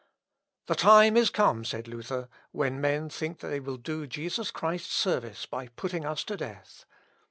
[0.65, 5.45] "The time is come," said Luther, "when men think they will do Jesus Christ service
[5.45, 6.85] by putting us to death."